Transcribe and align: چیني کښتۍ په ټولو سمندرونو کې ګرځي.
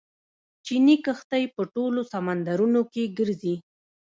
چیني 0.65 0.95
کښتۍ 1.05 1.43
په 1.55 1.61
ټولو 1.73 2.01
سمندرونو 2.13 2.81
کې 2.93 3.03
ګرځي. 3.17 3.55